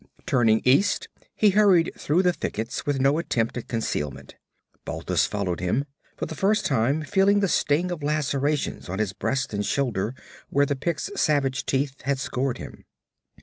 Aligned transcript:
Turning 0.25 0.63
east 0.65 1.09
he 1.35 1.51
hurried 1.51 1.91
through 1.95 2.23
the 2.23 2.33
thickets 2.33 2.87
with 2.87 2.99
no 2.99 3.19
attempt 3.19 3.55
at 3.55 3.67
concealment. 3.67 4.33
Balthus 4.83 5.27
followed 5.27 5.59
him, 5.59 5.85
for 6.17 6.25
the 6.25 6.33
first 6.33 6.65
time 6.65 7.03
feeling 7.03 7.39
the 7.39 7.47
sting 7.47 7.91
of 7.91 8.01
lacerations 8.01 8.89
on 8.89 8.97
his 8.97 9.13
breast 9.13 9.53
and 9.53 9.63
shoulder 9.63 10.15
where 10.49 10.65
the 10.65 10.75
Pict's 10.75 11.11
savage 11.21 11.67
teeth 11.67 12.01
had 12.01 12.17
scored 12.17 12.57
him. 12.57 12.83